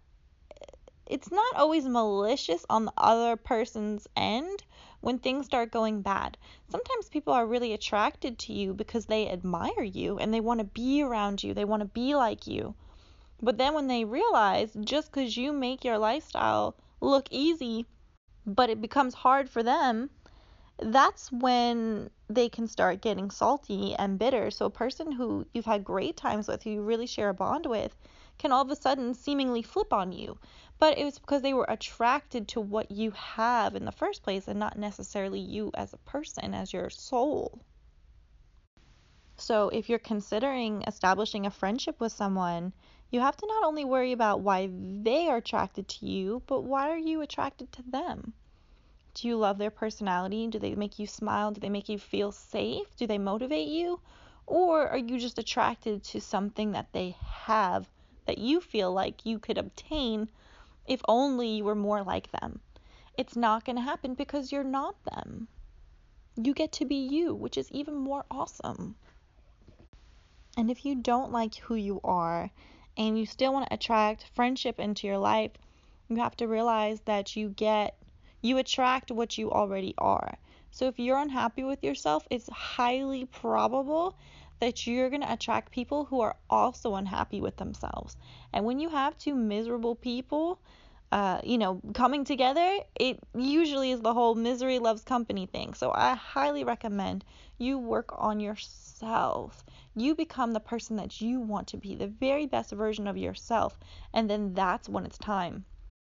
it's 1.07 1.31
not 1.31 1.55
always 1.55 1.87
malicious 1.87 2.67
on 2.69 2.87
the 2.87 2.93
other 2.99 3.37
person's 3.37 4.09
end 4.17 4.65
when 5.01 5.21
things 5.21 5.47
start 5.47 5.71
going 5.71 6.03
bad. 6.03 6.37
Sometimes 6.69 7.09
people 7.09 7.33
are 7.33 7.47
really 7.47 7.73
attracted 7.73 8.39
to 8.41 8.53
you 8.53 8.75
because 8.75 9.07
they 9.07 9.31
admire 9.31 9.85
you 9.85 10.19
and 10.19 10.35
they 10.35 10.41
want 10.41 10.59
to 10.59 10.65
be 10.65 11.03
around 11.03 11.45
you. 11.45 11.55
They 11.55 11.65
want 11.65 11.83
to 11.83 11.89
be 11.89 12.17
like 12.17 12.49
you. 12.49 12.75
But 13.43 13.59
then 13.59 13.75
when 13.75 13.87
they 13.87 14.05
realize 14.05 14.73
just 14.81 15.13
because 15.13 15.37
you 15.37 15.53
make 15.53 15.85
your 15.85 15.99
lifestyle 15.99 16.77
look 17.01 17.29
easy, 17.31 17.87
but 18.47 18.71
it 18.71 18.81
becomes 18.81 19.15
hard 19.15 19.51
for 19.51 19.63
them, 19.63 20.11
that's 20.79 21.31
when 21.33 22.11
they 22.29 22.49
can 22.49 22.67
start 22.67 23.01
getting 23.01 23.31
salty 23.31 23.95
and 23.95 24.19
bitter. 24.19 24.51
So 24.51 24.67
a 24.67 24.71
person 24.71 25.13
who 25.13 25.47
you've 25.53 25.65
had 25.65 25.85
great 25.85 26.17
times 26.17 26.49
with, 26.49 26.63
who 26.63 26.71
you 26.71 26.83
really 26.83 27.07
share 27.07 27.29
a 27.29 27.35
bond 27.35 27.67
with, 27.67 27.97
can 28.39 28.53
all 28.53 28.63
of 28.63 28.71
a 28.71 28.77
sudden 28.77 29.15
seemingly 29.15 29.63
flip 29.63 29.93
on 29.93 30.13
you. 30.13 30.39
But 30.79 30.99
it 30.99 31.05
was 31.05 31.19
because 31.19 31.43
they 31.43 31.55
were 31.55 31.67
attracted 31.69 32.49
to 32.49 32.61
what 32.61 32.91
you 32.91 33.11
have 33.13 33.75
in 33.75 33.85
the 33.85 33.93
first 33.93 34.23
place 34.23 34.49
and 34.49 34.59
not 34.59 34.79
necessarily 34.79 35.41
you 35.41 35.71
as 35.75 35.93
a 35.93 35.99
person, 35.99 36.53
as 36.53 36.73
your 36.73 36.91
soul. 36.91 37.61
So 39.39 39.69
if 39.69 39.89
you're 39.89 39.99
considering 39.99 40.83
establishing 40.87 41.47
a 41.47 41.51
friendship 41.51 42.01
with 42.01 42.13
someone, 42.13 42.73
you 43.11 43.21
have 43.21 43.37
to 43.37 43.47
not 43.47 43.65
only 43.65 43.85
worry 43.85 44.13
about 44.13 44.41
why 44.41 44.69
they 44.73 45.29
are 45.29 45.37
attracted 45.37 45.87
to 45.89 46.07
you, 46.07 46.43
but 46.47 46.63
why 46.63 46.91
are 46.91 46.99
you 46.99 47.21
attracted 47.21 47.71
to 47.73 47.83
them? 47.83 48.33
Do 49.15 49.29
you 49.29 49.37
love 49.37 49.59
their 49.59 49.71
personality? 49.71 50.47
Do 50.49 50.59
they 50.59 50.75
make 50.75 50.99
you 50.99 51.07
smile? 51.07 51.51
Do 51.51 51.61
they 51.61 51.71
make 51.71 51.89
you 51.89 51.99
feel 51.99 52.33
safe? 52.33 52.95
Do 52.97 53.07
they 53.07 53.19
motivate 53.19 53.69
you? 53.69 54.01
Or 54.47 54.89
are 54.89 54.99
you 54.99 55.19
just 55.19 55.39
attracted 55.39 56.05
to 56.05 56.21
something 56.21 56.73
that 56.73 56.93
they 56.93 57.17
have 57.21 57.89
that 58.27 58.39
you 58.39 58.61
feel 58.61 58.93
like 58.93 59.25
you 59.25 59.39
could 59.39 59.57
obtain 59.57 60.29
if 60.87 61.01
only 61.09 61.49
you 61.49 61.65
were 61.65 61.75
more 61.75 62.03
like 62.03 62.31
them? 62.31 62.61
It's 63.17 63.37
not 63.37 63.65
going 63.65 63.77
to 63.77 63.83
happen 63.83 64.15
because 64.15 64.53
you're 64.53 64.63
not 64.63 65.03
them. 65.05 65.49
You 66.37 66.53
get 66.53 66.73
to 66.73 66.85
be 66.85 66.97
you, 66.97 67.35
which 67.35 67.57
is 67.57 67.73
even 67.73 67.95
more 67.95 68.27
awesome. 68.31 68.97
And 70.59 70.71
if 70.71 70.85
you 70.85 70.95
don't 70.95 71.33
like 71.33 71.55
who 71.55 71.75
you 71.75 72.01
are, 72.05 72.51
and 72.97 73.19
you 73.19 73.27
still 73.27 73.53
want 73.53 73.69
to 73.69 73.75
attract 73.75 74.31
friendship 74.35 74.79
into 74.81 75.07
your 75.07 75.19
life, 75.19 75.53
you 76.09 76.17
have 76.17 76.37
to 76.37 76.47
realize 76.47 77.01
that 77.03 77.37
you 77.37 77.49
get 77.51 77.97
you 78.43 78.59
attract 78.59 79.11
what 79.11 79.37
you 79.37 79.51
already 79.51 79.95
are. 79.99 80.37
So 80.71 80.87
if 80.87 80.99
you're 80.99 81.19
unhappy 81.19 81.65
with 81.65 81.83
yourself, 81.83 82.27
it's 82.31 82.49
highly 82.51 83.25
probable 83.25 84.17
that 84.61 84.87
you're 84.87 85.11
going 85.11 85.23
to 85.23 85.33
attract 85.33 85.73
people 85.73 86.05
who 86.05 86.21
are 86.21 86.37
also 86.49 86.95
unhappy 86.95 87.41
with 87.41 87.57
themselves. 87.57 88.17
And 88.53 88.65
when 88.65 88.79
you 88.79 88.89
have 88.91 89.19
two 89.19 89.35
miserable 89.35 89.95
people, 89.95 90.61
uh, 91.13 91.41
you 91.45 91.57
know, 91.57 91.81
coming 91.95 92.25
together, 92.25 92.79
it 92.99 93.19
usually 93.35 93.93
is 93.93 94.01
the 94.01 94.13
whole 94.13 94.35
misery 94.35 94.79
loves 94.79 95.03
company 95.03 95.47
thing. 95.47 95.75
So 95.75 95.93
I 95.95 96.15
highly 96.15 96.65
recommend 96.65 97.25
you 97.59 97.79
work 97.79 98.11
on 98.17 98.41
yourself. 98.41 99.65
You 99.95 100.15
become 100.15 100.53
the 100.53 100.61
person 100.61 100.97
that 100.97 101.21
you 101.21 101.41
want 101.41 101.69
to 101.69 101.77
be, 101.77 101.95
the 101.95 102.09
very 102.09 102.47
best 102.47 102.73
version 102.73 103.07
of 103.07 103.17
yourself, 103.17 103.79
and 104.13 104.29
then 104.29 104.53
that's 104.55 104.89
when 104.89 105.07
it's 105.07 105.19
time 105.19 105.65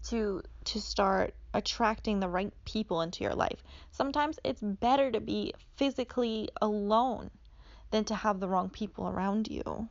to 0.04 0.42
to 0.64 0.80
start 0.80 1.34
attracting 1.54 2.20
the 2.20 2.28
right 2.28 2.52
people 2.64 3.00
into 3.00 3.24
your 3.24 3.34
life. 3.34 3.62
Sometimes 3.90 4.38
it's 4.44 4.60
better 4.60 5.10
to 5.10 5.20
be 5.20 5.54
physically 5.76 6.48
alone 6.60 7.30
than 7.90 8.04
to 8.04 8.14
have 8.14 8.40
the 8.40 8.48
wrong 8.48 8.68
people 8.68 9.08
around 9.08 9.48
you. 9.48 9.88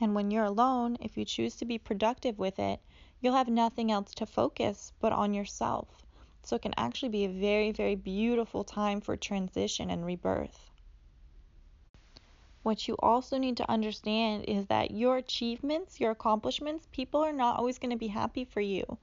And 0.00 0.14
when 0.14 0.30
you're 0.30 0.44
alone, 0.44 0.96
if 1.00 1.16
you 1.16 1.24
choose 1.24 1.56
to 1.56 1.64
be 1.64 1.78
productive 1.78 2.38
with 2.38 2.58
it, 2.58 2.80
you'll 3.20 3.34
have 3.34 3.48
nothing 3.48 3.90
else 3.90 4.14
to 4.14 4.26
focus 4.26 4.92
but 5.00 5.12
on 5.12 5.34
yourself. 5.34 6.06
So 6.42 6.56
it 6.56 6.62
can 6.62 6.74
actually 6.76 7.10
be 7.10 7.24
a 7.24 7.28
very, 7.28 7.72
very 7.72 7.94
beautiful 7.94 8.64
time 8.64 9.00
for 9.00 9.16
transition 9.16 9.90
and 9.90 10.06
rebirth. 10.06 10.70
What 12.62 12.86
you 12.86 12.96
also 12.98 13.38
need 13.38 13.56
to 13.58 13.70
understand 13.70 14.44
is 14.46 14.66
that 14.66 14.90
your 14.90 15.16
achievements, 15.16 16.00
your 16.00 16.10
accomplishments, 16.10 16.86
people 16.92 17.24
are 17.24 17.32
not 17.32 17.58
always 17.58 17.78
going 17.78 17.90
to 17.90 17.96
be 17.96 18.08
happy 18.08 18.44
for 18.44 18.60
you, 18.60 18.98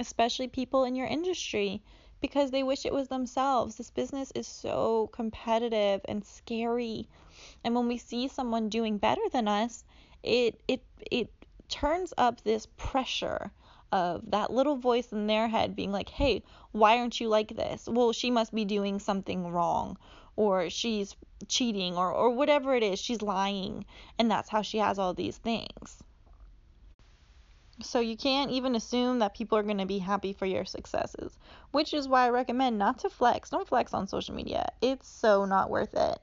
especially 0.00 0.48
people 0.48 0.84
in 0.84 0.96
your 0.96 1.06
industry 1.06 1.82
because 2.20 2.50
they 2.50 2.62
wish 2.62 2.86
it 2.86 2.92
was 2.92 3.08
themselves. 3.08 3.76
This 3.76 3.90
business 3.90 4.32
is 4.34 4.46
so 4.46 5.08
competitive 5.12 6.00
and 6.06 6.24
scary. 6.24 7.06
And 7.62 7.74
when 7.74 7.88
we 7.88 7.98
see 7.98 8.28
someone 8.28 8.68
doing 8.68 8.98
better 8.98 9.28
than 9.32 9.48
us, 9.48 9.84
it 10.22 10.60
it 10.66 10.82
it 11.10 11.30
turns 11.68 12.12
up 12.16 12.42
this 12.42 12.66
pressure 12.76 13.50
of 13.92 14.30
that 14.30 14.52
little 14.52 14.76
voice 14.76 15.12
in 15.12 15.26
their 15.26 15.48
head 15.48 15.76
being 15.76 15.92
like, 15.92 16.08
hey, 16.08 16.42
why 16.72 16.98
aren't 16.98 17.20
you 17.20 17.28
like 17.28 17.54
this? 17.54 17.88
Well, 17.90 18.12
she 18.12 18.30
must 18.30 18.54
be 18.54 18.64
doing 18.64 18.98
something 18.98 19.52
wrong, 19.52 19.96
or 20.34 20.70
she's 20.70 21.16
cheating, 21.48 21.96
or, 21.96 22.10
or 22.10 22.30
whatever 22.30 22.74
it 22.74 22.82
is, 22.82 22.98
she's 22.98 23.22
lying, 23.22 23.84
and 24.18 24.30
that's 24.30 24.48
how 24.48 24.62
she 24.62 24.78
has 24.78 24.98
all 24.98 25.14
these 25.14 25.36
things. 25.36 26.02
So 27.82 28.00
you 28.00 28.16
can't 28.16 28.50
even 28.50 28.74
assume 28.74 29.18
that 29.18 29.36
people 29.36 29.58
are 29.58 29.62
going 29.62 29.78
to 29.78 29.86
be 29.86 29.98
happy 29.98 30.32
for 30.32 30.46
your 30.46 30.64
successes, 30.64 31.38
which 31.72 31.92
is 31.92 32.08
why 32.08 32.24
I 32.24 32.30
recommend 32.30 32.78
not 32.78 33.00
to 33.00 33.10
flex. 33.10 33.50
Don't 33.50 33.68
flex 33.68 33.92
on 33.92 34.08
social 34.08 34.34
media. 34.34 34.66
It's 34.80 35.06
so 35.06 35.44
not 35.44 35.68
worth 35.68 35.94
it. 35.94 36.18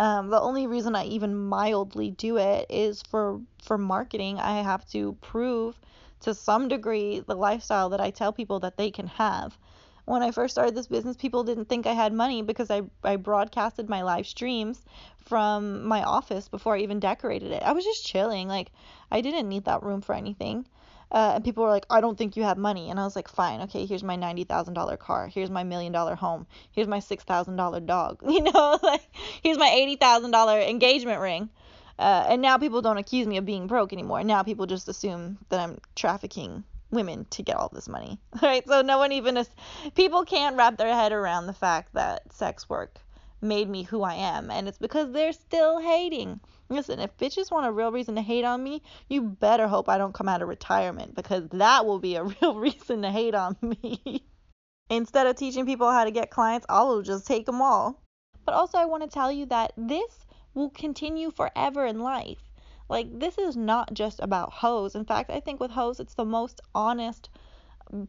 Um, 0.00 0.30
the 0.30 0.40
only 0.40 0.66
reason 0.66 0.96
I 0.96 1.04
even 1.04 1.36
mildly 1.36 2.10
do 2.12 2.38
it 2.38 2.66
is 2.70 3.02
for 3.02 3.42
for 3.62 3.78
marketing. 3.78 4.40
I 4.40 4.62
have 4.62 4.86
to 4.92 5.14
prove 5.20 5.78
to 6.22 6.34
some 6.34 6.68
degree 6.68 7.20
the 7.20 7.36
lifestyle 7.36 7.90
that 7.90 8.00
I 8.00 8.10
tell 8.10 8.32
people 8.32 8.60
that 8.60 8.78
they 8.78 8.90
can 8.90 9.08
have. 9.08 9.58
When 10.06 10.22
I 10.22 10.32
first 10.32 10.54
started 10.54 10.74
this 10.74 10.88
business, 10.88 11.16
people 11.18 11.44
didn't 11.44 11.66
think 11.66 11.86
I 11.86 11.92
had 11.92 12.14
money 12.14 12.42
because 12.42 12.70
I, 12.70 12.82
I 13.04 13.16
broadcasted 13.16 13.90
my 13.90 14.02
live 14.02 14.26
streams 14.26 14.84
from 15.18 15.84
my 15.84 16.02
office 16.02 16.48
before 16.48 16.76
I 16.76 16.80
even 16.80 16.98
decorated 16.98 17.52
it. 17.52 17.62
I 17.62 17.72
was 17.72 17.84
just 17.84 18.06
chilling. 18.06 18.48
Like, 18.48 18.72
I 19.10 19.20
didn't 19.20 19.48
need 19.50 19.66
that 19.66 19.82
room 19.82 20.00
for 20.00 20.14
anything. 20.14 20.66
Uh, 21.12 21.32
and 21.34 21.44
people 21.44 21.64
were 21.64 21.70
like, 21.70 21.86
I 21.90 22.00
don't 22.00 22.16
think 22.16 22.36
you 22.36 22.44
have 22.44 22.56
money. 22.56 22.90
And 22.90 23.00
I 23.00 23.04
was 23.04 23.16
like, 23.16 23.28
fine, 23.28 23.60
okay, 23.62 23.84
here's 23.84 24.04
my 24.04 24.16
$90,000 24.16 24.98
car. 24.98 25.26
Here's 25.26 25.50
my 25.50 25.64
million 25.64 25.92
dollar 25.92 26.14
home. 26.14 26.46
Here's 26.70 26.86
my 26.88 26.98
$6,000 26.98 27.86
dog. 27.86 28.20
You 28.30 28.42
know, 28.42 28.78
like, 28.82 29.02
here's 29.42 29.58
my 29.58 29.68
$80,000 30.00 30.68
engagement 30.68 31.20
ring. 31.20 31.50
Uh, 31.98 32.26
and 32.28 32.40
now 32.40 32.56
people 32.56 32.80
don't 32.80 32.96
accuse 32.96 33.26
me 33.26 33.36
of 33.36 33.44
being 33.44 33.66
broke 33.66 33.92
anymore. 33.92 34.24
Now 34.24 34.42
people 34.42 34.66
just 34.66 34.88
assume 34.88 35.36
that 35.50 35.60
I'm 35.60 35.78
trafficking 35.94 36.64
women 36.90 37.26
to 37.30 37.42
get 37.42 37.56
all 37.56 37.68
this 37.72 37.88
money. 37.88 38.18
Right? 38.42 38.66
So 38.66 38.82
no 38.82 38.98
one 38.98 39.12
even, 39.12 39.36
is, 39.36 39.50
people 39.94 40.24
can't 40.24 40.56
wrap 40.56 40.78
their 40.78 40.94
head 40.94 41.12
around 41.12 41.46
the 41.46 41.52
fact 41.52 41.92
that 41.94 42.32
sex 42.32 42.68
work 42.68 42.98
made 43.42 43.68
me 43.68 43.82
who 43.82 44.02
I 44.02 44.14
am. 44.14 44.50
And 44.50 44.68
it's 44.68 44.78
because 44.78 45.12
they're 45.12 45.32
still 45.32 45.80
hating. 45.80 46.40
Listen, 46.70 47.00
if 47.00 47.16
bitches 47.16 47.50
want 47.50 47.66
a 47.66 47.72
real 47.72 47.90
reason 47.90 48.14
to 48.14 48.22
hate 48.22 48.44
on 48.44 48.62
me, 48.62 48.80
you 49.08 49.22
better 49.22 49.66
hope 49.66 49.88
I 49.88 49.98
don't 49.98 50.14
come 50.14 50.28
out 50.28 50.40
of 50.40 50.48
retirement 50.48 51.16
because 51.16 51.48
that 51.48 51.84
will 51.84 51.98
be 51.98 52.14
a 52.14 52.22
real 52.40 52.54
reason 52.54 53.02
to 53.02 53.10
hate 53.10 53.34
on 53.34 53.56
me. 53.60 54.24
Instead 54.88 55.26
of 55.26 55.34
teaching 55.34 55.66
people 55.66 55.90
how 55.90 56.04
to 56.04 56.12
get 56.12 56.30
clients, 56.30 56.66
I 56.68 56.84
will 56.84 57.02
just 57.02 57.26
take 57.26 57.46
them 57.46 57.60
all. 57.60 58.00
But 58.44 58.54
also, 58.54 58.78
I 58.78 58.84
want 58.84 59.02
to 59.02 59.08
tell 59.08 59.32
you 59.32 59.46
that 59.46 59.72
this 59.76 60.24
will 60.54 60.70
continue 60.70 61.32
forever 61.32 61.84
in 61.84 61.98
life. 61.98 62.52
Like, 62.88 63.18
this 63.18 63.36
is 63.36 63.56
not 63.56 63.92
just 63.92 64.20
about 64.20 64.52
hoes. 64.52 64.94
In 64.94 65.04
fact, 65.04 65.30
I 65.30 65.40
think 65.40 65.58
with 65.58 65.72
hoes, 65.72 65.98
it's 65.98 66.14
the 66.14 66.24
most 66.24 66.60
honest, 66.72 67.30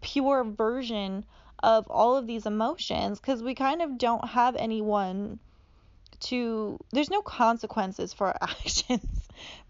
pure 0.02 0.44
version 0.44 1.26
of 1.64 1.88
all 1.88 2.16
of 2.16 2.28
these 2.28 2.46
emotions 2.46 3.20
because 3.20 3.42
we 3.42 3.56
kind 3.56 3.82
of 3.82 3.98
don't 3.98 4.30
have 4.30 4.56
anyone 4.56 5.40
to 6.22 6.80
there's 6.92 7.10
no 7.10 7.22
consequences 7.22 8.14
for 8.14 8.28
our 8.28 8.38
actions 8.42 9.06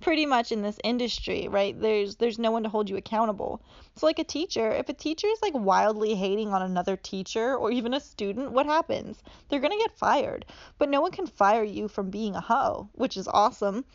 pretty 0.02 0.26
much 0.26 0.52
in 0.52 0.62
this 0.62 0.78
industry, 0.84 1.48
right? 1.48 1.80
There's 1.80 2.16
there's 2.16 2.40
no 2.40 2.52
one 2.52 2.64
to 2.64 2.70
hold 2.70 2.90
you 2.90 2.98
accountable. 2.98 3.62
So 3.96 4.06
like 4.06 4.20
a 4.20 4.24
teacher, 4.24 4.72
if 4.72 4.90
a 4.90 4.94
teacher 4.94 5.28
is 5.28 5.42
like 5.42 5.54
wildly 5.54 6.16
hating 6.16 6.50
on 6.50 6.62
another 6.62 6.96
teacher 6.98 7.56
or 7.56 7.72
even 7.72 7.94
a 7.94 8.00
student, 8.00 8.52
what 8.52 8.66
happens? 8.66 9.22
They're 9.50 9.60
going 9.60 9.78
to 9.78 9.84
get 9.84 9.98
fired. 9.98 10.46
But 10.78 10.90
no 10.90 11.02
one 11.02 11.12
can 11.12 11.28
fire 11.28 11.64
you 11.64 11.88
from 11.88 12.10
being 12.10 12.36
a 12.36 12.42
hoe, 12.42 12.90
which 12.94 13.18
is 13.18 13.28
awesome. 13.28 13.86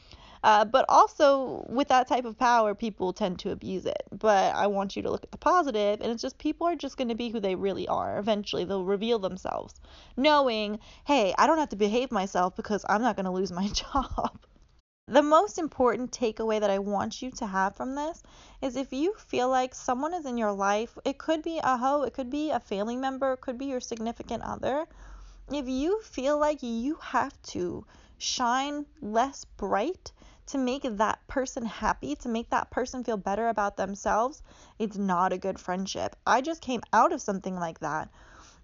Uh, 0.42 0.64
but 0.64 0.84
also, 0.88 1.64
with 1.68 1.88
that 1.88 2.08
type 2.08 2.24
of 2.24 2.38
power, 2.38 2.74
people 2.74 3.12
tend 3.12 3.38
to 3.40 3.50
abuse 3.50 3.86
it. 3.86 4.02
But 4.12 4.54
I 4.54 4.66
want 4.66 4.96
you 4.96 5.02
to 5.02 5.10
look 5.10 5.24
at 5.24 5.32
the 5.32 5.38
positive, 5.38 6.00
and 6.00 6.10
it's 6.10 6.22
just 6.22 6.38
people 6.38 6.66
are 6.66 6.76
just 6.76 6.96
going 6.96 7.08
to 7.08 7.14
be 7.14 7.30
who 7.30 7.40
they 7.40 7.54
really 7.54 7.88
are. 7.88 8.18
Eventually, 8.18 8.64
they'll 8.64 8.84
reveal 8.84 9.18
themselves, 9.18 9.74
knowing, 10.16 10.78
hey, 11.06 11.34
I 11.38 11.46
don't 11.46 11.58
have 11.58 11.70
to 11.70 11.76
behave 11.76 12.10
myself 12.12 12.56
because 12.56 12.84
I'm 12.88 13.02
not 13.02 13.16
going 13.16 13.26
to 13.26 13.32
lose 13.32 13.52
my 13.52 13.68
job. 13.72 14.38
The 15.08 15.22
most 15.22 15.56
important 15.58 16.10
takeaway 16.10 16.58
that 16.58 16.68
I 16.68 16.80
want 16.80 17.22
you 17.22 17.30
to 17.30 17.46
have 17.46 17.76
from 17.76 17.94
this 17.94 18.24
is 18.60 18.74
if 18.74 18.92
you 18.92 19.14
feel 19.14 19.48
like 19.48 19.72
someone 19.72 20.12
is 20.12 20.26
in 20.26 20.36
your 20.36 20.50
life, 20.50 20.98
it 21.04 21.16
could 21.16 21.42
be 21.42 21.60
a 21.62 21.76
hoe, 21.76 22.02
it 22.02 22.12
could 22.12 22.28
be 22.28 22.50
a 22.50 22.58
family 22.58 22.96
member, 22.96 23.34
it 23.34 23.40
could 23.40 23.56
be 23.56 23.66
your 23.66 23.78
significant 23.78 24.42
other. 24.42 24.84
If 25.52 25.68
you 25.68 26.00
feel 26.02 26.38
like 26.38 26.60
you 26.60 26.96
have 26.96 27.40
to 27.54 27.86
shine 28.18 28.86
less 29.00 29.44
bright 29.56 30.12
to 30.46 30.58
make 30.58 30.82
that 30.84 31.26
person 31.26 31.64
happy, 31.64 32.14
to 32.16 32.28
make 32.28 32.50
that 32.50 32.70
person 32.70 33.02
feel 33.02 33.16
better 33.16 33.48
about 33.48 33.76
themselves, 33.76 34.42
it's 34.78 34.96
not 34.96 35.32
a 35.32 35.38
good 35.38 35.58
friendship. 35.58 36.16
I 36.26 36.40
just 36.40 36.60
came 36.60 36.82
out 36.92 37.12
of 37.12 37.20
something 37.20 37.56
like 37.56 37.80
that 37.80 38.08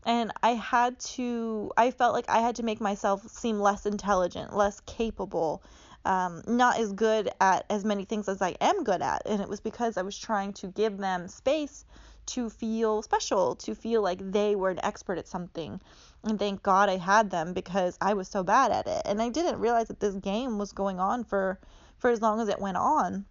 and 0.04 0.32
I 0.42 0.50
had 0.50 0.98
to, 1.00 1.72
I 1.76 1.90
felt 1.90 2.14
like 2.14 2.28
I 2.28 2.40
had 2.40 2.56
to 2.56 2.62
make 2.62 2.80
myself 2.80 3.26
seem 3.28 3.60
less 3.60 3.86
intelligent, 3.86 4.54
less 4.54 4.80
capable, 4.80 5.62
um, 6.04 6.42
not 6.46 6.78
as 6.78 6.92
good 6.92 7.30
at 7.40 7.64
as 7.70 7.84
many 7.84 8.04
things 8.04 8.28
as 8.28 8.42
I 8.42 8.56
am 8.60 8.82
good 8.82 9.02
at. 9.02 9.22
And 9.26 9.40
it 9.40 9.48
was 9.48 9.60
because 9.60 9.96
I 9.96 10.02
was 10.02 10.18
trying 10.18 10.52
to 10.54 10.68
give 10.68 10.98
them 10.98 11.28
space 11.28 11.84
to 12.26 12.48
feel 12.50 13.02
special, 13.02 13.56
to 13.56 13.74
feel 13.74 14.02
like 14.02 14.32
they 14.32 14.54
were 14.54 14.70
an 14.70 14.84
expert 14.84 15.18
at 15.18 15.28
something. 15.28 15.80
And 16.24 16.38
thank 16.38 16.62
God 16.62 16.88
I 16.88 16.96
had 16.96 17.30
them 17.30 17.52
because 17.52 17.98
I 18.00 18.14
was 18.14 18.28
so 18.28 18.42
bad 18.42 18.70
at 18.70 18.86
it. 18.86 19.02
And 19.04 19.20
I 19.20 19.28
didn't 19.28 19.58
realize 19.58 19.88
that 19.88 20.00
this 20.00 20.14
game 20.14 20.58
was 20.58 20.72
going 20.72 21.00
on 21.00 21.24
for 21.24 21.58
for 21.98 22.10
as 22.10 22.20
long 22.20 22.40
as 22.40 22.48
it 22.48 22.60
went 22.60 22.76
on. 22.76 23.24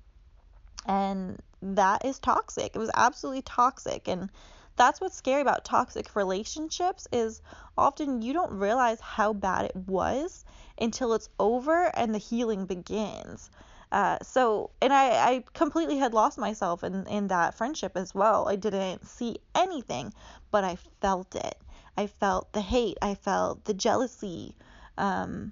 And 0.85 1.41
that 1.61 2.05
is 2.05 2.19
toxic. 2.19 2.75
It 2.75 2.79
was 2.79 2.91
absolutely 2.95 3.43
toxic 3.43 4.07
and 4.07 4.29
that's 4.77 5.01
what's 5.01 5.15
scary 5.15 5.41
about 5.41 5.65
toxic 5.65 6.15
relationships 6.15 7.07
is 7.11 7.41
often 7.77 8.21
you 8.21 8.33
don't 8.33 8.51
realize 8.51 8.99
how 8.99 9.33
bad 9.33 9.65
it 9.65 9.75
was 9.75 10.45
until 10.79 11.13
it's 11.13 11.29
over 11.39 11.95
and 11.95 12.15
the 12.15 12.19
healing 12.19 12.65
begins. 12.65 13.49
Uh, 13.91 14.17
so, 14.21 14.69
and 14.81 14.93
I, 14.93 15.09
I 15.09 15.43
completely 15.53 15.97
had 15.97 16.13
lost 16.13 16.37
myself 16.37 16.83
in, 16.83 17.05
in 17.07 17.27
that 17.27 17.55
friendship 17.55 17.93
as 17.95 18.15
well. 18.15 18.47
I 18.47 18.55
didn't 18.55 19.05
see 19.05 19.39
anything, 19.53 20.13
but 20.49 20.63
I 20.63 20.77
felt 21.01 21.35
it. 21.35 21.57
I 21.97 22.07
felt 22.07 22.53
the 22.53 22.61
hate. 22.61 22.97
I 23.01 23.15
felt 23.15 23.65
the 23.65 23.73
jealousy. 23.73 24.55
Um, 24.97 25.51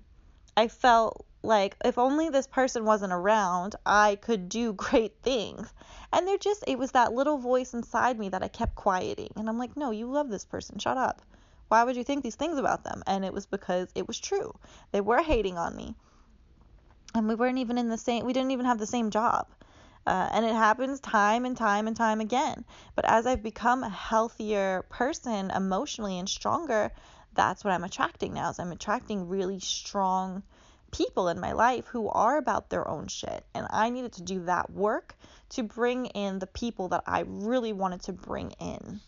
I 0.56 0.70
felt 0.70 1.26
like 1.44 1.76
if 1.84 1.98
only 1.98 2.30
this 2.30 2.48
person 2.48 2.86
wasn't 2.86 3.14
around, 3.14 3.76
I 3.86 4.16
could 4.16 4.48
do 4.48 4.74
great 4.88 5.16
things. 5.22 5.74
And 6.14 6.28
there 6.28 6.38
just, 6.38 6.64
it 6.66 6.80
was 6.80 6.92
that 6.92 7.14
little 7.14 7.38
voice 7.38 7.74
inside 7.74 8.18
me 8.18 8.30
that 8.30 8.44
I 8.44 8.48
kept 8.48 8.76
quieting. 8.76 9.32
And 9.36 9.50
I'm 9.50 9.58
like, 9.58 9.76
no, 9.76 9.92
you 9.92 10.10
love 10.10 10.30
this 10.30 10.46
person. 10.46 10.80
Shut 10.80 10.98
up. 10.98 11.22
Why 11.68 11.84
would 11.84 11.96
you 11.96 12.04
think 12.04 12.24
these 12.24 12.36
things 12.36 12.58
about 12.58 12.84
them? 12.84 13.04
And 13.06 13.24
it 13.24 13.34
was 13.34 13.46
because 13.46 13.92
it 13.96 14.08
was 14.08 14.20
true. 14.20 14.56
They 14.92 15.02
were 15.02 15.22
hating 15.22 15.58
on 15.58 15.76
me. 15.76 15.96
And 17.16 17.28
we 17.28 17.36
weren't 17.36 17.58
even 17.58 17.78
in 17.78 17.90
the 17.90 17.98
same, 17.98 18.26
we 18.26 18.34
didn't 18.34 18.52
even 18.52 18.66
have 18.66 18.80
the 18.80 18.86
same 18.86 19.10
job. 19.10 19.48
Uh, 20.06 20.30
and 20.32 20.46
it 20.46 20.54
happens 20.54 21.00
time 21.00 21.46
and 21.46 21.56
time 21.56 21.88
and 21.88 21.96
time 21.96 22.22
again. 22.22 22.64
But 22.96 23.06
as 23.06 23.28
I've 23.28 23.44
become 23.44 23.84
a 23.84 23.90
healthier 23.90 24.84
person 24.90 25.52
emotionally 25.52 26.18
and 26.18 26.28
stronger, 26.28 26.92
that's 27.34 27.64
what 27.64 27.74
I'm 27.74 27.84
attracting 27.84 28.34
now. 28.34 28.50
Is 28.50 28.60
I'm 28.60 28.72
attracting 28.72 29.28
really 29.28 29.60
strong 29.60 30.44
people 30.92 31.28
in 31.28 31.40
my 31.40 31.52
life 31.52 31.86
who 31.88 32.10
are 32.10 32.38
about 32.38 32.70
their 32.70 32.88
own 32.88 33.08
shit. 33.08 33.46
And 33.54 33.68
I 33.70 33.90
needed 33.90 34.14
to 34.14 34.24
do 34.24 34.46
that 34.46 34.72
work 34.72 35.16
to 35.50 35.64
bring 35.64 36.08
in 36.08 36.40
the 36.40 36.48
people 36.48 36.90
that 36.90 37.04
I 37.06 37.24
really 37.28 37.74
wanted 37.74 38.02
to 38.04 38.14
bring 38.14 38.52
in. 38.60 39.02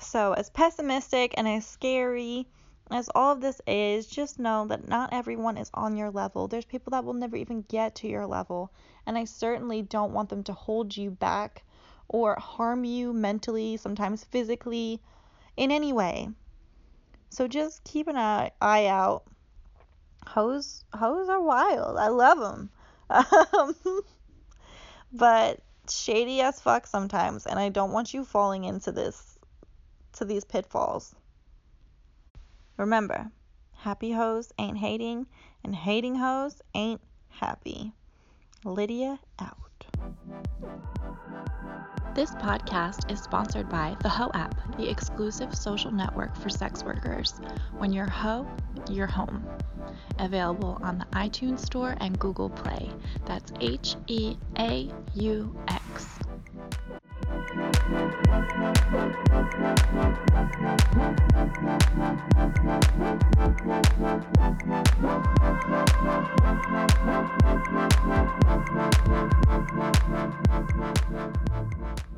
So, 0.00 0.32
as 0.32 0.50
pessimistic 0.50 1.34
and 1.36 1.48
as 1.48 1.66
scary 1.66 2.48
as 2.90 3.08
all 3.14 3.32
of 3.32 3.40
this 3.40 3.60
is, 3.66 4.06
just 4.06 4.38
know 4.38 4.66
that 4.66 4.86
not 4.86 5.12
everyone 5.12 5.56
is 5.56 5.70
on 5.72 5.96
your 5.96 6.10
level. 6.10 6.48
There's 6.48 6.66
people 6.66 6.90
that 6.90 7.04
will 7.04 7.14
never 7.14 7.36
even 7.36 7.62
get 7.62 7.94
to 7.96 8.08
your 8.08 8.26
level. 8.26 8.70
And 9.06 9.16
I 9.16 9.24
certainly 9.24 9.82
don't 9.82 10.12
want 10.12 10.28
them 10.28 10.44
to 10.44 10.52
hold 10.52 10.96
you 10.96 11.10
back 11.10 11.64
or 12.08 12.36
harm 12.38 12.84
you 12.84 13.12
mentally, 13.12 13.76
sometimes 13.78 14.24
physically, 14.24 15.00
in 15.56 15.70
any 15.70 15.92
way. 15.92 16.28
So 17.30 17.48
just 17.48 17.82
keep 17.84 18.06
an 18.06 18.16
eye, 18.16 18.50
eye 18.60 18.86
out. 18.86 19.24
Hoes, 20.26 20.84
hoes 20.92 21.28
are 21.28 21.42
wild. 21.42 21.96
I 21.96 22.08
love 22.08 22.38
them. 22.38 22.70
Um, 23.10 23.74
but 25.12 25.60
shady 25.88 26.40
as 26.40 26.60
fuck 26.60 26.86
sometimes, 26.86 27.46
and 27.46 27.58
I 27.58 27.68
don't 27.68 27.92
want 27.92 28.14
you 28.14 28.24
falling 28.24 28.64
into 28.64 28.92
this 28.92 29.38
to 30.14 30.24
these 30.24 30.44
pitfalls. 30.44 31.14
Remember, 32.76 33.30
happy 33.72 34.10
hoes 34.12 34.52
ain't 34.58 34.78
hating, 34.78 35.26
and 35.62 35.76
hating 35.76 36.16
hoes 36.16 36.60
ain't 36.74 37.00
happy. 37.28 37.92
Lydia 38.64 39.20
out. 39.38 39.58
This 42.14 42.32
podcast 42.32 43.10
is 43.12 43.20
sponsored 43.22 43.68
by 43.68 43.96
the 44.00 44.08
Heaux 44.08 44.30
app, 44.34 44.76
the 44.76 44.88
exclusive 44.88 45.54
social 45.54 45.92
network 45.92 46.36
for 46.36 46.48
sex 46.48 46.82
workers. 46.82 47.40
When 47.78 47.92
you're 47.92 48.08
Ho, 48.08 48.46
you're 48.90 49.06
home. 49.06 49.46
Available 50.18 50.78
on 50.82 50.98
the 50.98 51.06
iTunes 51.16 51.60
Store 51.60 51.96
and 52.00 52.18
Google 52.18 52.50
Play. 52.50 52.90
That's 53.24 53.52
H 53.60 53.96
E 54.08 54.36
A 54.58 54.90
U 55.14 55.56
X. 55.68 56.18
Thank 71.14 72.13